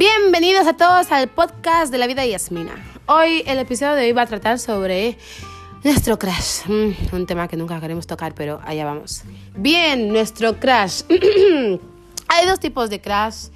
Bienvenidos 0.00 0.66
a 0.66 0.72
todos 0.72 1.12
al 1.12 1.28
podcast 1.28 1.92
de 1.92 1.98
la 1.98 2.06
vida 2.06 2.22
de 2.22 2.30
Yasmina. 2.30 2.72
Hoy 3.04 3.42
el 3.46 3.58
episodio 3.58 3.96
de 3.96 4.06
hoy 4.06 4.12
va 4.12 4.22
a 4.22 4.26
tratar 4.26 4.58
sobre 4.58 5.18
nuestro 5.84 6.18
crash. 6.18 6.66
Mm, 6.68 7.14
un 7.14 7.26
tema 7.26 7.48
que 7.48 7.58
nunca 7.58 7.78
queremos 7.82 8.06
tocar, 8.06 8.34
pero 8.34 8.62
allá 8.64 8.86
vamos. 8.86 9.24
Bien, 9.54 10.08
nuestro 10.08 10.58
crash. 10.58 11.02
Hay 12.28 12.46
dos 12.46 12.58
tipos 12.60 12.88
de 12.88 13.02
crash 13.02 13.48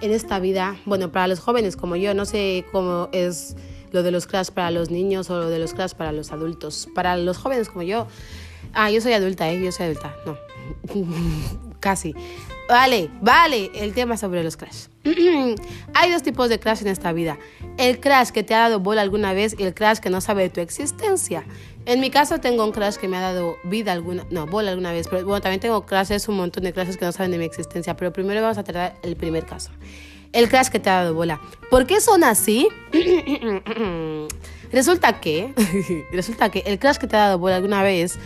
en 0.00 0.12
esta 0.12 0.38
vida. 0.38 0.78
Bueno, 0.86 1.12
para 1.12 1.26
los 1.26 1.40
jóvenes 1.40 1.76
como 1.76 1.94
yo, 1.96 2.14
no 2.14 2.24
sé 2.24 2.64
cómo 2.72 3.10
es 3.12 3.54
lo 3.90 4.02
de 4.02 4.12
los 4.12 4.26
crash 4.26 4.48
para 4.48 4.70
los 4.70 4.90
niños 4.90 5.28
o 5.28 5.40
lo 5.40 5.50
de 5.50 5.58
los 5.58 5.74
crash 5.74 5.92
para 5.92 6.10
los 6.10 6.32
adultos. 6.32 6.88
Para 6.94 7.18
los 7.18 7.36
jóvenes 7.36 7.68
como 7.68 7.82
yo. 7.82 8.06
Ah, 8.72 8.90
yo 8.90 9.02
soy 9.02 9.12
adulta, 9.12 9.50
¿eh? 9.50 9.62
Yo 9.62 9.70
soy 9.70 9.88
adulta. 9.88 10.16
No. 10.24 10.38
Casi. 11.80 12.14
Vale, 12.68 13.10
vale, 13.20 13.70
el 13.74 13.92
tema 13.92 14.16
sobre 14.16 14.42
los 14.44 14.56
crash. 14.56 14.86
Hay 15.94 16.10
dos 16.10 16.22
tipos 16.22 16.48
de 16.48 16.60
crash 16.60 16.82
en 16.82 16.88
esta 16.88 17.12
vida. 17.12 17.38
El 17.76 18.00
crash 18.00 18.30
que 18.30 18.42
te 18.42 18.54
ha 18.54 18.60
dado 18.60 18.80
bola 18.80 19.02
alguna 19.02 19.32
vez 19.32 19.54
y 19.58 19.64
el 19.64 19.74
crash 19.74 19.98
que 19.98 20.10
no 20.10 20.20
sabe 20.20 20.42
de 20.44 20.50
tu 20.50 20.60
existencia. 20.60 21.44
En 21.84 22.00
mi 22.00 22.10
caso 22.10 22.38
tengo 22.38 22.64
un 22.64 22.70
crash 22.70 22.96
que 22.96 23.08
me 23.08 23.16
ha 23.16 23.20
dado 23.20 23.56
vida 23.64 23.92
alguna, 23.92 24.24
no, 24.30 24.46
bola 24.46 24.70
alguna 24.70 24.92
vez, 24.92 25.08
pero 25.08 25.24
bueno, 25.24 25.40
también 25.40 25.60
tengo 25.60 25.84
crashes, 25.84 26.28
un 26.28 26.36
montón 26.36 26.62
de 26.62 26.72
crashes 26.72 26.96
que 26.96 27.04
no 27.04 27.10
saben 27.10 27.32
de 27.32 27.38
mi 27.38 27.44
existencia, 27.44 27.96
pero 27.96 28.12
primero 28.12 28.40
vamos 28.40 28.58
a 28.58 28.62
tratar 28.62 28.94
el 29.02 29.16
primer 29.16 29.44
caso. 29.44 29.70
El 30.32 30.48
crash 30.48 30.68
que 30.68 30.78
te 30.78 30.88
ha 30.88 31.02
dado 31.02 31.14
bola. 31.14 31.40
¿Por 31.70 31.86
qué 31.86 32.00
son 32.00 32.22
así? 32.22 32.68
resulta 34.72 35.20
que, 35.20 35.52
resulta 36.12 36.50
que 36.50 36.60
el 36.60 36.78
crash 36.78 36.96
que 36.96 37.08
te 37.08 37.16
ha 37.16 37.20
dado 37.20 37.38
bola 37.38 37.56
alguna 37.56 37.82
vez 37.82 38.18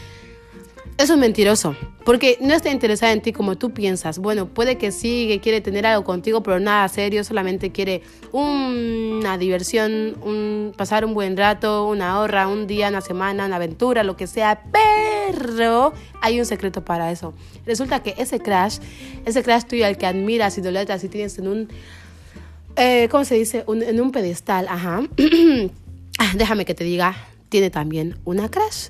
es 0.99 1.11
un 1.11 1.21
mentiroso, 1.21 1.77
porque 2.07 2.39
no 2.41 2.55
está 2.55 2.71
interesada 2.71 3.13
en 3.13 3.21
ti 3.21 3.33
como 3.33 3.59
tú 3.59 3.71
piensas. 3.73 4.19
Bueno, 4.19 4.47
puede 4.47 4.79
que 4.79 4.93
sí, 4.93 5.27
que 5.29 5.41
quiere 5.41 5.61
tener 5.61 5.85
algo 5.87 6.05
contigo, 6.05 6.43
pero 6.43 6.59
nada 6.59 6.89
serio, 6.89 7.23
solamente 7.23 7.71
quiere 7.71 8.01
una 8.33 9.37
diversión, 9.37 10.17
un, 10.23 10.73
pasar 10.75 11.05
un 11.05 11.13
buen 11.13 11.37
rato, 11.37 11.87
una 11.87 12.13
ahorra, 12.13 12.49
un 12.49 12.67
día, 12.67 12.89
una 12.89 13.03
semana, 13.03 13.45
una 13.45 13.57
aventura, 13.57 14.05
lo 14.05 14.17
que 14.17 14.27
sea, 14.27 14.63
pero 14.73 15.93
hay 16.23 16.41
un 16.41 16.47
secreto 16.47 16.83
para 16.83 17.11
eso. 17.11 17.35
Resulta 17.67 18.03
que 18.03 18.15
ese 18.17 18.41
crash, 18.41 18.79
ese 19.27 19.43
crash 19.43 19.65
tuyo 19.65 19.85
al 19.85 19.99
que 19.99 20.07
admiras, 20.07 20.57
idolatras 20.57 21.05
y 21.05 21.09
tienes 21.11 21.39
en 21.39 21.49
un, 21.49 21.69
eh, 22.77 23.09
¿cómo 23.11 23.25
se 23.27 23.35
dice? 23.35 23.65
en 23.69 24.01
un 24.01 24.13
pedestal, 24.13 24.67
ajá. 24.69 25.03
Ah, 26.19 26.33
déjame 26.35 26.65
que 26.65 26.73
te 26.73 26.83
diga, 26.83 27.15
tiene 27.51 27.69
también 27.69 28.17
una 28.25 28.51
crash 28.51 28.89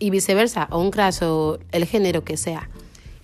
y 0.00 0.10
viceversa, 0.10 0.66
o 0.72 0.80
un 0.80 0.90
crash 0.90 1.22
o 1.22 1.58
el 1.70 1.84
género 1.84 2.24
que 2.24 2.36
sea. 2.36 2.68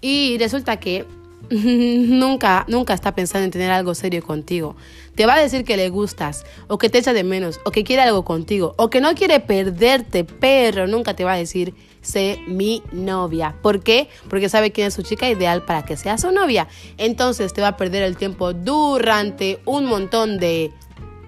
Y 0.01 0.39
resulta 0.39 0.79
que 0.79 1.05
nunca, 1.51 2.65
nunca 2.69 2.95
está 2.95 3.15
pensando 3.15 3.45
en 3.45 3.51
tener 3.51 3.71
algo 3.71 3.95
serio 3.95 4.23
contigo. 4.23 4.77
Te 5.15 5.27
va 5.27 5.35
a 5.35 5.41
decir 5.41 5.65
que 5.65 5.77
le 5.77 5.89
gustas, 5.89 6.45
o 6.69 6.79
que 6.79 6.91
te 6.91 6.99
echa 6.99 7.13
de 7.13 7.25
menos, 7.25 7.59
o 7.65 7.71
que 7.71 7.83
quiere 7.83 8.03
algo 8.03 8.25
contigo, 8.25 8.75
o 8.77 8.91
que 8.91 9.01
no 9.01 9.15
quiere 9.15 9.41
perderte, 9.41 10.25
pero 10.25 10.87
nunca 10.87 11.17
te 11.17 11.25
va 11.25 11.33
a 11.33 11.37
decir, 11.37 11.75
sé 12.03 12.39
mi 12.47 12.83
novia. 12.93 13.57
¿Por 13.63 13.83
qué? 13.83 14.09
Porque 14.29 14.49
sabe 14.49 14.73
quién 14.73 14.89
es 14.89 14.95
su 14.95 15.03
chica 15.03 15.29
ideal 15.29 15.65
para 15.65 15.85
que 15.85 15.97
sea 15.97 16.19
su 16.19 16.31
novia. 16.31 16.69
Entonces 16.99 17.53
te 17.53 17.63
va 17.63 17.69
a 17.69 17.77
perder 17.77 18.03
el 18.03 18.17
tiempo 18.17 18.53
durante 18.53 19.59
un 19.65 19.87
montón 19.87 20.39
de 20.39 20.73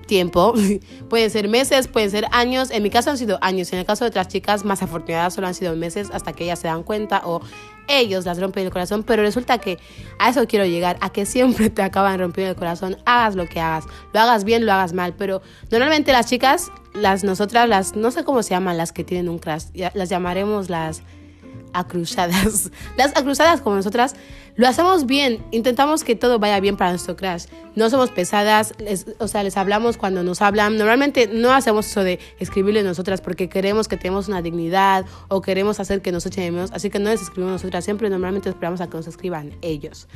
tiempo. 0.09 0.53
pueden 1.09 1.31
ser 1.31 1.49
meses, 1.49 1.87
pueden 1.87 2.11
ser 2.11 2.27
años. 2.33 2.73
En 2.73 2.83
mi 2.83 2.91
caso 2.91 3.11
han 3.11 3.19
sido 3.19 3.39
años. 3.41 3.73
En 3.73 3.79
el 3.79 3.87
caso 3.87 4.05
de 4.05 4.09
otras 4.09 4.27
chicas 4.27 4.65
más 4.65 4.83
afortunadas 4.83 5.35
solo 5.35 5.47
han 5.47 5.55
sido 5.55 5.77
meses 5.77 6.09
hasta 6.13 6.33
que 6.33 6.43
ellas 6.45 6.59
se 6.59 6.67
dan 6.67 6.83
cuenta 6.83 7.23
o 7.25 7.41
ellos 7.87 8.25
las 8.25 8.41
rompen 8.41 8.65
el 8.65 8.73
corazón. 8.73 9.05
Pero 9.05 9.23
resulta 9.23 9.59
que 9.59 9.79
a 10.19 10.31
eso 10.31 10.49
quiero 10.49 10.67
llegar, 10.67 10.97
a 11.01 11.11
que 11.11 11.25
siempre 11.25 11.71
te 11.71 11.83
acaban 11.83 12.19
rompiendo 12.19 12.51
el 12.51 12.57
corazón. 12.57 12.97
Hagas 13.07 13.37
lo 13.37 13.47
que 13.47 13.61
hagas. 13.61 13.85
Lo 14.13 14.19
hagas 14.19 14.43
bien, 14.43 14.67
lo 14.67 14.73
hagas 14.73 14.93
mal. 14.93 15.15
Pero 15.15 15.43
normalmente 15.71 16.11
las 16.11 16.27
chicas, 16.27 16.73
las 16.95 17.23
nosotras, 17.23 17.69
las, 17.69 17.95
no 17.95 18.11
sé 18.11 18.25
cómo 18.25 18.43
se 18.43 18.51
llaman 18.51 18.77
las 18.77 18.91
que 18.91 19.05
tienen 19.05 19.29
un 19.29 19.39
crash. 19.39 19.67
Las 19.95 20.09
llamaremos 20.09 20.69
las 20.69 21.03
acruzadas. 21.73 22.71
Las 22.97 23.17
acruzadas 23.17 23.61
como 23.61 23.77
nosotras 23.77 24.15
lo 24.59 24.67
hacemos 24.67 25.07
bien, 25.07 25.45
intentamos 25.53 26.03
que 26.03 26.17
todo 26.17 26.41
vaya 26.41 26.59
bien 26.59 26.77
para 26.77 26.91
nuestro 26.91 27.15
crash. 27.15 27.45
No 27.77 27.91
somos 27.91 28.11
pesadas, 28.11 28.75
o 29.19 29.29
sea, 29.29 29.45
les 29.45 29.57
hablamos 29.57 29.97
cuando 29.97 30.25
nos 30.25 30.43
hablan. 30.43 30.77
Normalmente 30.77 31.29
no 31.33 31.53
hacemos 31.53 31.87
eso 31.87 32.03
de 32.03 32.19
escribirle 32.41 32.83
nosotras 32.83 33.21
porque 33.21 33.49
queremos 33.49 33.87
que 33.87 33.97
tenemos 33.97 34.27
una 34.27 34.43
dignidad 34.43 35.07
o 35.29 35.43
queremos 35.43 35.79
hacer 35.79 36.03
que 36.03 36.11
nos 36.11 36.27
echen 36.27 36.53
menos. 36.53 36.73
Así 36.73 36.91
que 36.91 36.99
no 36.99 37.11
les 37.11 37.23
escribimos 37.23 37.53
nosotras, 37.53 37.85
siempre 37.85 38.11
normalmente 38.11 38.49
esperamos 38.49 38.81
a 38.81 38.89
que 38.89 38.97
nos 38.97 39.07
escriban 39.07 39.53
ellos. 39.63 40.09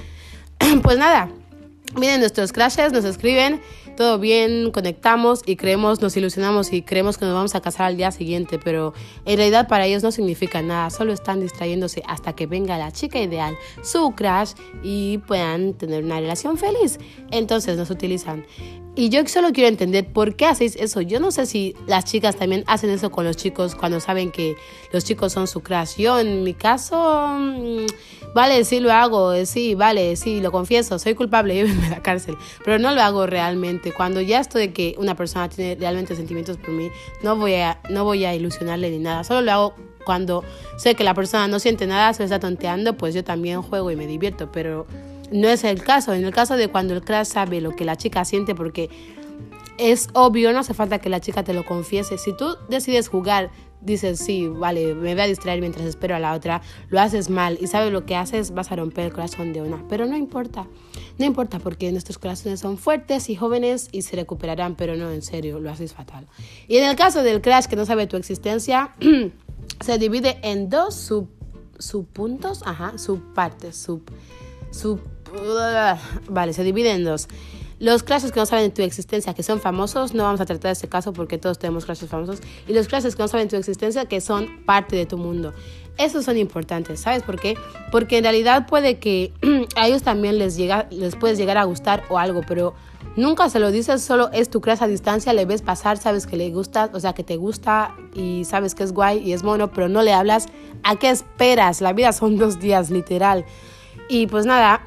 pues 0.82 0.98
nada, 0.98 1.28
Miren 1.98 2.20
nuestros 2.20 2.52
crashes, 2.52 2.90
nos 2.92 3.04
escriben, 3.04 3.60
todo 3.98 4.18
bien, 4.18 4.70
conectamos 4.70 5.42
y 5.44 5.56
creemos, 5.56 6.00
nos 6.00 6.16
ilusionamos 6.16 6.72
y 6.72 6.80
creemos 6.80 7.18
que 7.18 7.26
nos 7.26 7.34
vamos 7.34 7.54
a 7.54 7.60
casar 7.60 7.86
al 7.86 7.98
día 7.98 8.10
siguiente, 8.10 8.58
pero 8.58 8.94
en 9.26 9.36
realidad 9.36 9.68
para 9.68 9.84
ellos 9.84 10.02
no 10.02 10.10
significa 10.10 10.62
nada, 10.62 10.88
solo 10.88 11.12
están 11.12 11.40
distrayéndose 11.40 12.02
hasta 12.06 12.32
que 12.32 12.46
venga 12.46 12.78
la 12.78 12.92
chica 12.92 13.20
ideal, 13.20 13.56
su 13.82 14.12
crash 14.12 14.52
y 14.82 15.18
puedan 15.18 15.74
tener 15.74 16.02
una 16.02 16.18
relación 16.18 16.56
feliz. 16.56 16.98
Entonces 17.30 17.76
nos 17.76 17.90
utilizan. 17.90 18.46
Y 18.94 19.08
yo 19.08 19.26
solo 19.26 19.52
quiero 19.52 19.68
entender 19.68 20.06
por 20.06 20.36
qué 20.36 20.44
hacéis 20.44 20.76
eso. 20.76 21.00
Yo 21.00 21.18
no 21.18 21.30
sé 21.30 21.46
si 21.46 21.74
las 21.86 22.04
chicas 22.04 22.36
también 22.36 22.62
hacen 22.66 22.90
eso 22.90 23.10
con 23.10 23.24
los 23.24 23.38
chicos 23.38 23.74
cuando 23.74 24.00
saben 24.00 24.30
que 24.30 24.54
los 24.92 25.02
chicos 25.04 25.32
son 25.32 25.46
su. 25.46 25.62
Yo 25.96 26.18
en 26.18 26.42
mi 26.42 26.52
caso, 26.52 27.36
mm, 27.38 27.86
vale, 28.34 28.62
sí 28.66 28.80
lo 28.80 28.92
hago, 28.92 29.32
eh, 29.32 29.46
sí, 29.46 29.74
vale, 29.74 30.14
sí, 30.16 30.42
lo 30.42 30.52
confieso, 30.52 30.98
soy 30.98 31.14
culpable, 31.14 31.54
llévenme 31.56 31.86
a 31.86 31.90
la 31.90 32.02
cárcel. 32.02 32.36
Pero 32.66 32.78
no 32.78 32.94
lo 32.94 33.00
hago 33.00 33.26
realmente. 33.26 33.92
Cuando 33.92 34.20
ya 34.20 34.40
estoy 34.40 34.66
de 34.66 34.72
que 34.74 34.94
una 34.98 35.16
persona 35.16 35.48
tiene 35.48 35.74
realmente 35.76 36.14
sentimientos 36.14 36.58
por 36.58 36.70
mí, 36.70 36.90
no 37.22 37.36
voy 37.36 37.54
a, 37.54 37.80
no 37.88 38.04
voy 38.04 38.26
a 38.26 38.34
ilusionarle 38.34 38.90
ni 38.90 38.98
nada. 38.98 39.24
Solo 39.24 39.40
lo 39.40 39.52
hago 39.52 39.74
cuando 40.04 40.44
sé 40.76 40.94
que 40.94 41.04
la 41.04 41.14
persona 41.14 41.48
no 41.48 41.60
siente 41.60 41.86
nada, 41.86 42.12
se 42.12 42.24
está 42.24 42.40
tonteando, 42.40 42.98
pues 42.98 43.14
yo 43.14 43.24
también 43.24 43.62
juego 43.62 43.90
y 43.90 43.96
me 43.96 44.06
divierto. 44.06 44.52
Pero 44.52 44.86
no 45.32 45.48
es 45.48 45.64
el 45.64 45.82
caso. 45.82 46.12
En 46.14 46.24
el 46.24 46.32
caso 46.32 46.56
de 46.56 46.68
cuando 46.68 46.94
el 46.94 47.02
crush 47.02 47.26
sabe 47.26 47.60
lo 47.60 47.70
que 47.70 47.84
la 47.84 47.96
chica 47.96 48.24
siente, 48.24 48.54
porque 48.54 48.90
es 49.78 50.08
obvio, 50.12 50.52
no 50.52 50.60
hace 50.60 50.74
falta 50.74 50.98
que 50.98 51.08
la 51.08 51.20
chica 51.20 51.42
te 51.42 51.54
lo 51.54 51.64
confiese. 51.64 52.18
Si 52.18 52.36
tú 52.36 52.56
decides 52.68 53.08
jugar, 53.08 53.50
dices, 53.80 54.20
sí, 54.20 54.46
vale, 54.46 54.94
me 54.94 55.14
voy 55.14 55.22
a 55.22 55.26
distraer 55.26 55.60
mientras 55.60 55.86
espero 55.86 56.14
a 56.14 56.18
la 56.18 56.34
otra, 56.34 56.62
lo 56.88 57.00
haces 57.00 57.30
mal 57.30 57.58
y 57.60 57.66
sabes 57.66 57.92
lo 57.92 58.06
que 58.06 58.14
haces, 58.14 58.52
vas 58.52 58.70
a 58.70 58.76
romper 58.76 59.06
el 59.06 59.12
corazón 59.12 59.52
de 59.52 59.60
una. 59.60 59.84
Pero 59.88 60.06
no 60.06 60.16
importa, 60.16 60.66
no 61.18 61.24
importa 61.24 61.58
porque 61.58 61.90
nuestros 61.90 62.18
corazones 62.18 62.60
son 62.60 62.78
fuertes 62.78 63.28
y 63.28 63.36
jóvenes 63.36 63.88
y 63.92 64.02
se 64.02 64.16
recuperarán, 64.16 64.76
pero 64.76 64.94
no, 64.96 65.10
en 65.10 65.22
serio, 65.22 65.58
lo 65.58 65.70
haces 65.70 65.94
fatal. 65.94 66.26
Y 66.68 66.76
en 66.76 66.88
el 66.88 66.96
caso 66.96 67.22
del 67.22 67.40
crash 67.40 67.66
que 67.66 67.76
no 67.76 67.86
sabe 67.86 68.06
tu 68.06 68.16
existencia, 68.16 68.94
se 69.80 69.98
divide 69.98 70.38
en 70.42 70.68
dos 70.68 70.94
sub, 70.94 71.28
subpuntos, 71.78 72.62
ajá, 72.64 72.98
subpartes, 72.98 73.76
sub, 73.76 74.02
sub 74.70 75.00
Vale, 76.28 76.52
se 76.52 76.64
divide 76.64 76.92
en 76.92 77.04
dos. 77.04 77.28
Los 77.78 78.04
clases 78.04 78.30
que 78.30 78.38
no 78.38 78.46
saben 78.46 78.72
tu 78.72 78.82
existencia, 78.82 79.34
que 79.34 79.42
son 79.42 79.60
famosos, 79.60 80.14
no 80.14 80.22
vamos 80.22 80.40
a 80.40 80.46
tratar 80.46 80.70
ese 80.70 80.88
caso 80.88 81.12
porque 81.12 81.36
todos 81.36 81.58
tenemos 81.58 81.84
clases 81.84 82.08
famosos. 82.08 82.38
Y 82.68 82.74
los 82.74 82.86
clases 82.86 83.16
que 83.16 83.22
no 83.22 83.26
saben 83.26 83.48
tu 83.48 83.56
existencia, 83.56 84.04
que 84.04 84.20
son 84.20 84.64
parte 84.64 84.94
de 84.94 85.04
tu 85.04 85.18
mundo. 85.18 85.52
Esos 85.98 86.24
son 86.24 86.38
importantes, 86.38 87.00
¿sabes 87.00 87.24
por 87.24 87.40
qué? 87.40 87.56
Porque 87.90 88.18
en 88.18 88.24
realidad 88.24 88.66
puede 88.68 88.98
que 88.98 89.32
a 89.76 89.88
ellos 89.88 90.02
también 90.02 90.38
les, 90.38 90.56
llega, 90.56 90.86
les 90.90 91.16
puedes 91.16 91.38
llegar 91.38 91.58
a 91.58 91.64
gustar 91.64 92.04
o 92.08 92.18
algo, 92.18 92.42
pero 92.46 92.74
nunca 93.16 93.50
se 93.50 93.58
lo 93.58 93.72
dices, 93.72 94.00
solo 94.00 94.30
es 94.32 94.48
tu 94.48 94.60
clase 94.60 94.84
a 94.84 94.86
distancia, 94.86 95.32
le 95.32 95.44
ves 95.44 95.60
pasar, 95.60 95.98
sabes 95.98 96.28
que 96.28 96.36
le 96.36 96.50
gusta, 96.50 96.88
o 96.94 97.00
sea, 97.00 97.14
que 97.14 97.24
te 97.24 97.36
gusta 97.36 97.96
y 98.14 98.44
sabes 98.44 98.76
que 98.76 98.84
es 98.84 98.92
guay 98.92 99.18
y 99.18 99.32
es 99.32 99.42
mono, 99.42 99.72
pero 99.72 99.88
no 99.88 100.02
le 100.02 100.12
hablas. 100.12 100.46
¿A 100.84 100.96
qué 101.00 101.10
esperas? 101.10 101.80
La 101.80 101.92
vida 101.92 102.12
son 102.12 102.38
dos 102.38 102.60
días, 102.60 102.90
literal. 102.90 103.44
Y 104.08 104.26
pues 104.26 104.46
nada, 104.46 104.84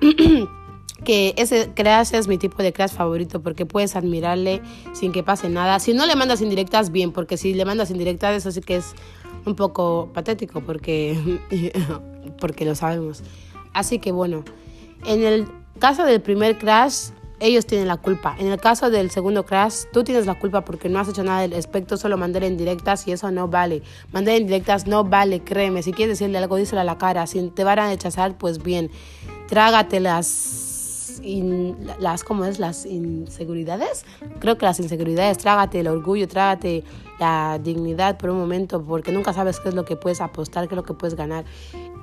que 1.05 1.33
ese 1.37 1.71
crash 1.73 2.13
es 2.13 2.27
mi 2.27 2.37
tipo 2.37 2.61
de 2.61 2.73
crash 2.73 2.91
favorito 2.91 3.41
porque 3.41 3.65
puedes 3.65 3.95
admirarle 3.95 4.61
sin 4.93 5.11
que 5.11 5.23
pase 5.23 5.49
nada. 5.49 5.79
Si 5.79 5.93
no 5.93 6.05
le 6.05 6.15
mandas 6.15 6.41
indirectas, 6.41 6.91
bien, 6.91 7.11
porque 7.11 7.37
si 7.37 7.53
le 7.53 7.65
mandas 7.65 7.91
indirectas, 7.91 8.35
eso 8.35 8.51
sí 8.51 8.61
que 8.61 8.77
es 8.77 8.93
un 9.45 9.55
poco 9.55 10.09
patético 10.13 10.61
porque, 10.61 11.39
porque 12.39 12.65
lo 12.65 12.75
sabemos. 12.75 13.23
Así 13.73 13.99
que 13.99 14.11
bueno, 14.11 14.43
en 15.05 15.23
el 15.23 15.47
caso 15.79 16.05
del 16.05 16.21
primer 16.21 16.57
crash, 16.57 17.09
ellos 17.39 17.65
tienen 17.65 17.87
la 17.87 17.97
culpa. 17.97 18.35
En 18.39 18.47
el 18.47 18.59
caso 18.59 18.89
del 18.89 19.11
segundo 19.11 19.45
crash, 19.45 19.83
tú 19.91 20.03
tienes 20.03 20.25
la 20.25 20.39
culpa 20.39 20.63
porque 20.63 20.89
no 20.89 20.99
has 20.99 21.09
hecho 21.09 21.23
nada 21.23 21.39
al 21.39 21.51
respecto, 21.51 21.97
solo 21.97 22.17
mandar 22.17 22.43
en 22.43 22.57
directas 22.57 23.07
y 23.07 23.11
eso 23.11 23.31
no 23.31 23.47
vale. 23.47 23.81
Mandar 24.11 24.35
en 24.35 24.47
directas 24.47 24.87
no 24.87 25.03
vale, 25.03 25.41
créeme. 25.41 25.83
Si 25.83 25.91
quieres 25.91 26.19
decirle 26.19 26.37
algo, 26.37 26.55
díselo 26.55 26.81
a 26.81 26.83
la 26.83 26.97
cara. 26.97 27.27
Si 27.27 27.41
te 27.49 27.63
van 27.63 27.79
a 27.79 27.89
rechazar, 27.89 28.37
pues 28.37 28.63
bien, 28.63 28.89
trágate 29.47 29.99
las, 29.99 31.21
las 31.99 32.23
¿cómo 32.23 32.45
es? 32.45 32.59
Las 32.59 32.85
inseguridades. 32.85 34.05
Creo 34.39 34.57
que 34.57 34.65
las 34.65 34.79
inseguridades, 34.79 35.37
trágate 35.37 35.81
el 35.81 35.87
orgullo, 35.87 36.27
trágate 36.27 36.83
la 37.19 37.59
dignidad 37.61 38.17
por 38.17 38.29
un 38.29 38.39
momento, 38.39 38.83
porque 38.83 39.11
nunca 39.11 39.33
sabes 39.33 39.59
qué 39.59 39.69
es 39.69 39.75
lo 39.75 39.85
que 39.85 39.95
puedes 39.95 40.21
apostar, 40.21 40.67
qué 40.67 40.75
es 40.75 40.77
lo 40.77 40.83
que 40.83 40.93
puedes 40.93 41.15
ganar. 41.15 41.45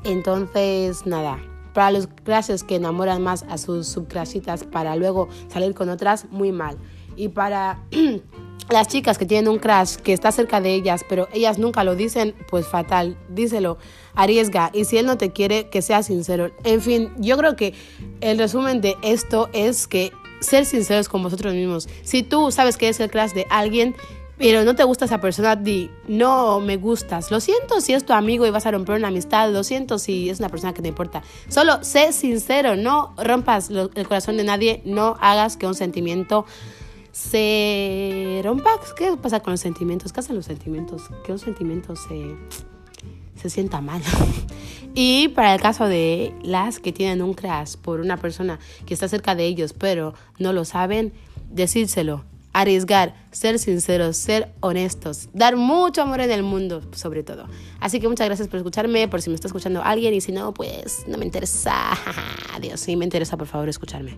Entonces, 0.04 1.06
nada, 1.06 1.38
Para 1.74 1.90
los 1.90 2.08
crashes 2.24 2.64
que 2.64 2.76
enamoran 2.76 3.22
más 3.22 3.44
a 3.48 3.58
sus 3.58 3.86
subcrashitas 3.88 4.64
para 4.64 4.96
luego 4.96 5.28
salir 5.48 5.74
con 5.74 5.88
otras, 5.88 6.26
muy 6.30 6.52
mal. 6.52 6.76
Y 7.16 7.28
para 7.28 7.82
las 8.70 8.88
chicas 8.88 9.18
que 9.18 9.26
tienen 9.26 9.50
un 9.50 9.58
crash 9.58 9.96
que 9.96 10.12
está 10.12 10.32
cerca 10.32 10.60
de 10.60 10.74
ellas, 10.74 11.04
pero 11.08 11.28
ellas 11.32 11.58
nunca 11.58 11.84
lo 11.84 11.94
dicen, 11.94 12.34
pues 12.48 12.66
fatal, 12.66 13.16
díselo, 13.28 13.78
arriesga. 14.14 14.70
Y 14.72 14.84
si 14.84 14.98
él 14.98 15.06
no 15.06 15.18
te 15.18 15.32
quiere, 15.32 15.68
que 15.68 15.82
sea 15.82 16.02
sincero. 16.02 16.50
En 16.64 16.80
fin, 16.80 17.12
yo 17.18 17.36
creo 17.36 17.56
que 17.56 17.74
el 18.20 18.38
resumen 18.38 18.80
de 18.80 18.96
esto 19.02 19.48
es 19.52 19.86
que 19.86 20.12
ser 20.40 20.64
sinceros 20.64 21.08
con 21.08 21.22
vosotros 21.22 21.54
mismos. 21.54 21.88
Si 22.02 22.22
tú 22.22 22.50
sabes 22.50 22.76
que 22.76 22.88
es 22.88 23.00
el 23.00 23.10
crash 23.10 23.32
de 23.32 23.46
alguien, 23.50 23.94
pero 24.38 24.64
no 24.64 24.74
te 24.74 24.84
gusta 24.84 25.04
esa 25.04 25.20
persona, 25.20 25.56
di, 25.56 25.90
no 26.08 26.60
me 26.60 26.76
gustas. 26.76 27.30
Lo 27.30 27.40
siento 27.40 27.80
si 27.80 27.92
es 27.92 28.04
tu 28.04 28.12
amigo 28.12 28.46
y 28.46 28.50
vas 28.50 28.66
a 28.66 28.70
romper 28.70 28.96
una 28.96 29.08
amistad, 29.08 29.50
lo 29.52 29.62
siento 29.62 29.98
si 29.98 30.30
es 30.30 30.40
una 30.40 30.48
persona 30.48 30.72
que 30.72 30.82
te 30.82 30.88
importa. 30.88 31.22
Solo 31.48 31.82
sé 31.84 32.12
sincero, 32.12 32.74
no 32.76 33.14
rompas 33.16 33.70
el 33.70 34.08
corazón 34.08 34.36
de 34.36 34.44
nadie, 34.44 34.82
no 34.84 35.16
hagas 35.20 35.56
que 35.56 35.66
un 35.66 35.74
sentimiento 35.74 36.46
se 37.12 38.40
rompa. 38.42 38.70
¿Qué 38.96 39.16
pasa 39.20 39.40
con 39.40 39.52
los 39.52 39.60
sentimientos? 39.60 40.12
¿Qué 40.12 40.20
hacen 40.20 40.34
los 40.34 40.46
sentimientos? 40.46 41.02
Que 41.24 41.32
un 41.32 41.38
sentimiento 41.38 41.94
se, 41.94 42.34
se 43.36 43.50
sienta 43.50 43.80
mal. 43.80 44.02
y 44.94 45.28
para 45.28 45.54
el 45.54 45.60
caso 45.60 45.86
de 45.86 46.34
las 46.42 46.80
que 46.80 46.92
tienen 46.92 47.22
un 47.22 47.34
crash 47.34 47.76
por 47.76 48.00
una 48.00 48.16
persona 48.16 48.58
que 48.86 48.94
está 48.94 49.08
cerca 49.08 49.34
de 49.34 49.44
ellos, 49.44 49.74
pero 49.74 50.14
no 50.38 50.52
lo 50.52 50.64
saben, 50.64 51.12
decírselo. 51.50 52.24
Arriesgar, 52.52 53.14
ser 53.30 53.58
sinceros, 53.58 54.16
ser 54.16 54.52
honestos, 54.60 55.28
dar 55.32 55.56
mucho 55.56 56.02
amor 56.02 56.20
en 56.20 56.30
el 56.30 56.42
mundo, 56.42 56.82
sobre 56.92 57.22
todo. 57.22 57.46
Así 57.80 57.98
que 57.98 58.08
muchas 58.08 58.26
gracias 58.26 58.48
por 58.48 58.58
escucharme, 58.58 59.08
por 59.08 59.22
si 59.22 59.30
me 59.30 59.34
está 59.34 59.48
escuchando 59.48 59.82
alguien 59.82 60.12
y 60.12 60.20
si 60.20 60.32
no, 60.32 60.52
pues 60.52 61.04
no 61.06 61.18
me 61.18 61.24
interesa. 61.24 61.92
Adiós, 62.54 62.80
si 62.80 62.96
me 62.96 63.04
interesa, 63.04 63.36
por 63.36 63.46
favor, 63.46 63.68
escucharme. 63.68 64.16